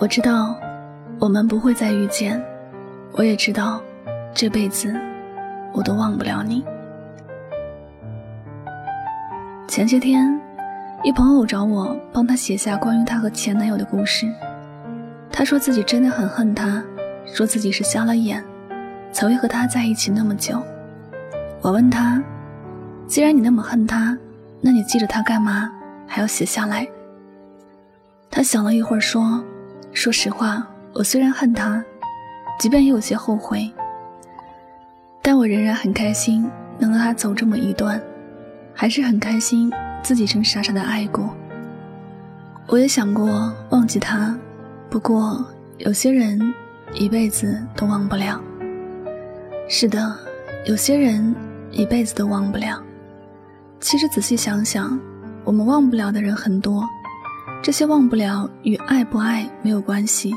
[0.00, 0.54] 我知道，
[1.18, 2.40] 我们不会再遇见。
[3.12, 3.82] 我也知道，
[4.32, 4.94] 这辈子
[5.72, 6.64] 我都忘不了你。
[9.66, 10.40] 前些天，
[11.02, 14.32] 一朋友找我帮他写下关于他和前男友的故事。
[15.32, 16.80] 他说自己真的很恨他，
[17.26, 18.42] 说自己是瞎了眼，
[19.10, 20.62] 才会和他在一起那么久。
[21.60, 22.22] 我问他，
[23.08, 24.16] 既然你那么恨他，
[24.60, 25.72] 那你记着他干嘛？
[26.06, 26.88] 还要写下来？
[28.30, 29.44] 他想了一会儿说：“说
[29.92, 31.82] 说实话，我虽然恨他，
[32.60, 33.68] 即便也有些后悔，
[35.20, 36.48] 但我仍然很开心
[36.78, 38.00] 能和他走这么一段，
[38.72, 41.34] 还是很开心自己曾傻傻的爱过。
[42.68, 44.36] 我也想过忘记他，
[44.88, 45.44] 不过
[45.78, 46.38] 有些人
[46.94, 48.40] 一辈子都忘不了。
[49.68, 50.14] 是的，
[50.64, 51.34] 有些人
[51.70, 52.80] 一辈子都忘不了。
[53.80, 54.98] 其实仔细想想，
[55.44, 56.88] 我们忘不了的人很多。”
[57.60, 60.32] 这些忘不了与爱不爱没有关系，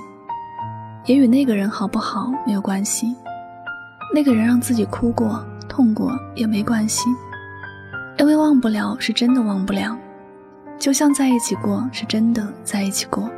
[1.06, 3.16] 也与那个人好不好没有关系。
[4.14, 7.10] 那个人让自己哭过、痛过也没关系，
[8.18, 9.98] 因为忘不了是真的忘不了，
[10.78, 13.30] 就像在一起过是真的在一起过。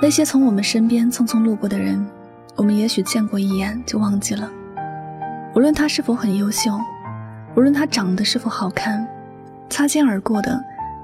[0.00, 2.06] 那些从我们身边匆匆路过的人，
[2.54, 4.50] 我们也许见过一眼就忘记了。
[5.54, 6.78] 无论他是否很优秀，
[7.56, 9.06] 无论他长得是否好看，
[9.68, 10.58] 擦肩而过的。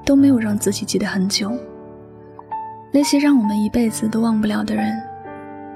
[0.05, 1.53] 都没有让自己记得很久。
[2.92, 5.03] 那些让我们一辈子都忘不了的人，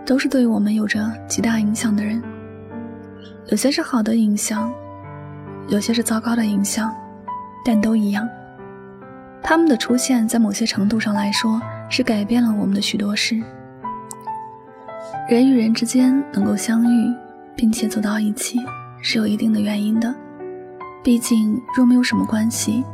[0.05, 2.22] 都是对我们有着极大影响的人。
[3.47, 4.72] 有些是好的影响，
[5.69, 6.94] 有些是糟糕的影响，
[7.64, 8.28] 但都一样。
[9.42, 13.41] 他们的出现在某些程度上来说，是改变了我们的许多事。
[15.28, 17.14] 人与人之间能够相遇，
[17.54, 18.58] 并且走到一起，
[19.00, 20.12] 是有一定的原因的。
[21.02, 22.84] 毕竟，若没有什么关系。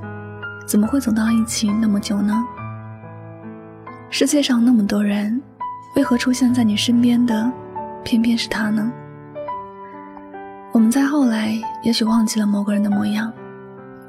[0.72, 2.42] 怎么会走到一起那么久呢？
[4.08, 5.38] 世界上那么多人，
[5.96, 7.52] 为何出现在你身边的，
[8.02, 8.90] 偏偏是他呢？
[10.72, 13.30] 我们在后来也许忘记了某个人的模样，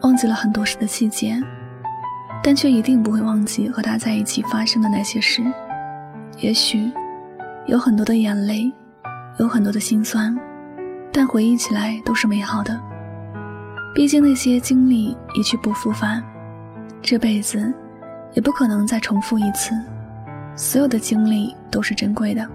[0.04, 1.38] 忘记了很多事的细节，
[2.42, 5.44] 但却一定不会忘记和他在一起发生的那些事。
[6.38, 6.90] 也许
[7.68, 8.72] 有很多的眼泪，
[9.38, 10.34] 有很多的心酸，
[11.12, 12.80] 但回忆起来都是美好的。
[13.94, 16.24] 毕竟那些经历一去不复返。
[17.04, 17.72] 这辈子
[18.32, 19.76] 也不可能再重复一次，
[20.56, 22.48] 所有的经历都是珍贵的。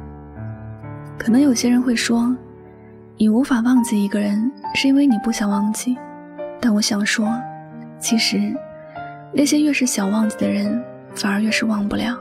[1.18, 2.34] 可能有些人会说，
[3.18, 5.98] 你无法忘记一个人，是因为你不想忘记。
[6.60, 7.30] 但我想说，
[7.98, 8.56] 其实
[9.34, 10.82] 那些越是想忘记的人，
[11.14, 12.16] 反而越是忘不了。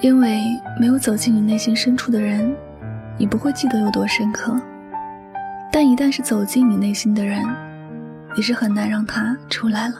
[0.00, 0.42] 因为
[0.78, 2.52] 没有走进你内心深处的人，
[3.16, 4.54] 你不会记得有多深刻；
[5.70, 7.42] 但一旦是走进你内心的人，
[8.36, 9.94] 你是很难让他出来了。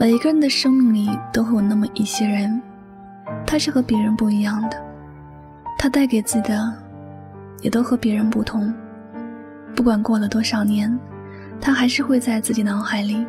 [0.00, 2.58] 每一个人的生命里都会有那么一些人，
[3.46, 4.82] 他是和别人不一样的，
[5.78, 6.72] 他带给自己的
[7.60, 8.72] 也都和别人不同。
[9.76, 10.98] 不管过了多少年，
[11.60, 13.26] 他还是会在自己脑海里。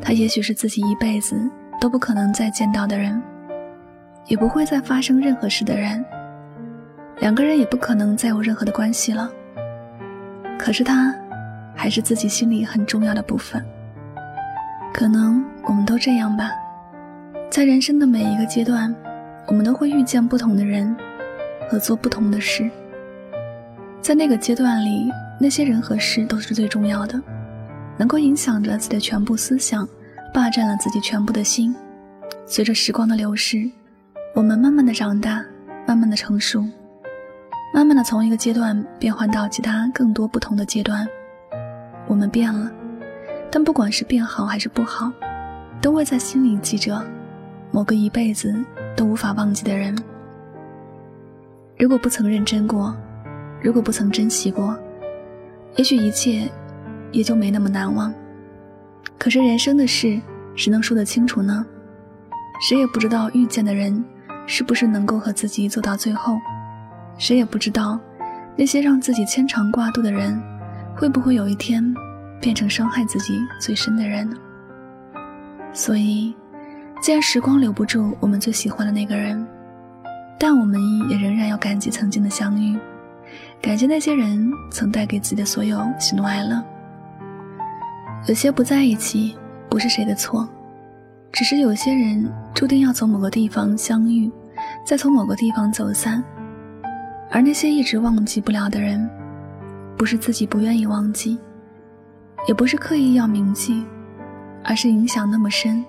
[0.00, 1.36] 他也许是自己一辈子
[1.80, 3.22] 都不可能再见到的人，
[4.24, 6.04] 也不会再发生任何事的人，
[7.20, 9.30] 两个人也不可能再有任何的关系了。
[10.58, 11.14] 可是他，
[11.76, 13.64] 还是自己心里很重要的部分。
[14.92, 16.50] 可能我们都这样吧，
[17.50, 18.94] 在人生的每一个阶段，
[19.48, 20.96] 我们都会遇见不同的人，
[21.68, 22.70] 和做不同的事。
[24.00, 25.10] 在那个阶段里，
[25.40, 27.20] 那些人和事都是最重要的，
[27.96, 29.86] 能够影响着自己的全部思想，
[30.32, 31.74] 霸占了自己全部的心。
[32.46, 33.68] 随着时光的流逝，
[34.36, 35.44] 我们慢慢的长大，
[35.84, 36.64] 慢慢的成熟，
[37.74, 41.04] 慢慢的从一个阶段变换到其他更多不同的阶段，
[42.06, 42.70] 我们变了。
[43.50, 45.10] 但不管是变好还是不好，
[45.80, 47.04] 都会在心里记着
[47.70, 48.54] 某个一辈子
[48.96, 49.96] 都无法忘记的人。
[51.78, 52.96] 如果不曾认真过，
[53.62, 54.76] 如果不曾珍惜过，
[55.76, 56.50] 也许一切
[57.12, 58.12] 也就没那么难忘。
[59.18, 60.20] 可是人生的事，
[60.54, 61.64] 谁能说得清楚呢？
[62.68, 64.04] 谁也不知道遇见的人
[64.46, 66.38] 是不是能够和自己走到最后，
[67.18, 67.98] 谁也不知道
[68.56, 70.42] 那些让自己牵肠挂肚的人，
[70.94, 71.94] 会不会有一天。
[72.38, 74.30] 变成伤害自己最深的人
[75.76, 76.34] 所以，
[77.02, 79.46] 既然时光留不住我们最喜欢的那个人，
[80.38, 80.80] 但我们
[81.10, 82.78] 也仍然要感激曾经的相遇，
[83.60, 86.64] 感谢那些人曾带给自己的所有喜怒哀乐。
[88.26, 89.36] 有些不在一起，
[89.68, 90.48] 不是谁的错，
[91.30, 94.32] 只是有些人注定要从某个地方相遇，
[94.86, 96.24] 再从某个地方走散。
[97.30, 99.06] 而那些一直忘记不了的人，
[99.94, 101.38] 不是自己不愿意忘记。
[102.48, 103.84] 也不是刻意要铭记，
[104.68, 105.84] 而是影响那么深，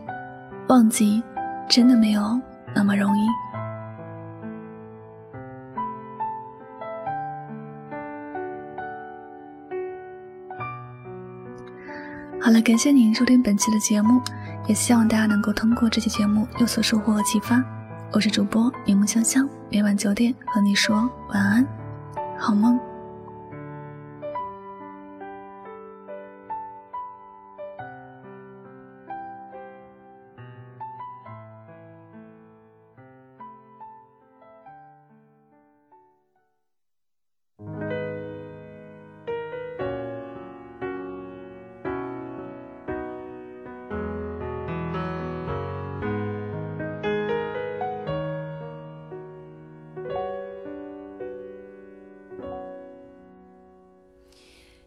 [0.68, 1.24] 忘记
[1.68, 2.39] 真的没有
[2.75, 3.27] 那么容易。
[12.39, 14.21] 好了，感谢您收听本期的节目，
[14.68, 17.62] 也希望大家能够通过这期节目有所收获和启发。
[18.13, 21.68] 我是主播柠檬香香，每晚九点和你说晚安，
[22.38, 22.80] 好梦。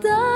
[0.00, 0.31] da